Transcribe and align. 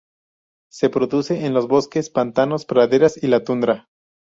Se 0.71 0.89
produce 0.89 1.45
en 1.45 1.53
los 1.53 1.67
bosques, 1.67 2.09
pantanos, 2.09 2.65
praderas 2.65 3.21
y 3.23 3.27
la 3.27 3.43
tundra. 3.43 3.87